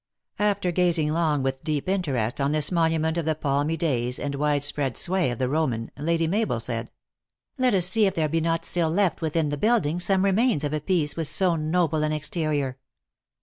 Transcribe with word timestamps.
After 0.39 0.71
gazing 0.71 1.13
long 1.13 1.43
with 1.43 1.63
deep 1.63 1.87
interest 1.87 2.41
on 2.41 2.53
this 2.53 2.71
monu 2.71 2.99
ment 2.99 3.19
of 3.19 3.25
the 3.25 3.35
palmy 3.35 3.77
days 3.77 4.17
and 4.17 4.33
wide 4.33 4.63
spread 4.63 4.97
sway 4.97 5.29
of 5.29 5.37
the 5.37 5.47
Roman, 5.47 5.91
Lady 5.95 6.25
Mabel 6.25 6.59
said:" 6.59 6.89
Let 7.59 7.75
us 7.75 7.85
see 7.85 8.07
if 8.07 8.15
there 8.15 8.27
be 8.27 8.41
not 8.41 8.65
still 8.65 8.89
left 8.89 9.21
within 9.21 9.49
the 9.49 9.57
building 9.57 9.99
some 9.99 10.25
remains 10.25 10.63
of 10.63 10.73
a 10.73 10.81
piece 10.81 11.15
with 11.15 11.27
so 11.27 11.55
noble 11.55 12.01
an 12.01 12.13
exterior." 12.13 12.79